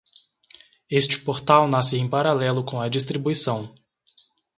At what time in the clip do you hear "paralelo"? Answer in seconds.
2.09-2.63